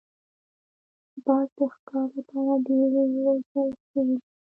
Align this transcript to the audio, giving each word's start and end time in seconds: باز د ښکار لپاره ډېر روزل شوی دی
باز 1.25 1.47
د 1.57 1.59
ښکار 1.75 2.07
لپاره 2.17 2.53
ډېر 2.67 2.85
روزل 2.95 3.37
شوی 3.49 3.71
دی 4.07 4.17